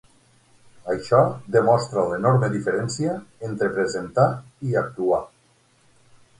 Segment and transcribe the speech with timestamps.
[0.93, 1.19] Això
[1.57, 3.13] demostra l'enorme diferència
[3.51, 4.29] entre presentar
[4.71, 5.25] i actuar.